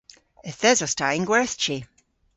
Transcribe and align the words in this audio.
Yth 0.49 0.65
esos 0.71 0.93
ta 0.97 1.07
yn 1.17 1.25
gwerthji. 1.29 1.77